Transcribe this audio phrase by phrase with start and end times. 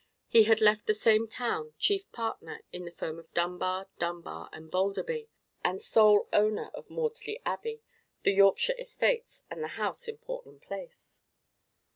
[0.27, 4.71] He had left the same town chief partner in the firm of Dunbar, Dunbar, and
[4.71, 5.29] Balderby,
[5.63, 7.83] and sole owner of Maudesley Abbey,
[8.23, 11.21] the Yorkshire estates, and the house in Portland Place.